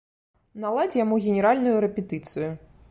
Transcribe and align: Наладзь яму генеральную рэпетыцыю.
Наладзь 0.63 0.97
яму 1.03 1.21
генеральную 1.27 1.77
рэпетыцыю. 1.89 2.51